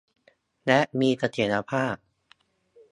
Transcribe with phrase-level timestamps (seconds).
[0.65, 1.95] และมีเสถียรภาพ